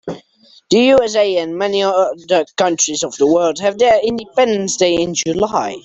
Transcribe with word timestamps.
The 0.71 0.77
USA 0.79 1.37
and 1.37 1.55
many 1.59 1.83
other 1.83 2.45
countries 2.57 3.03
of 3.03 3.15
the 3.17 3.27
world 3.27 3.59
have 3.59 3.77
their 3.77 3.99
independence 4.03 4.75
day 4.77 4.95
in 4.95 5.13
July. 5.13 5.75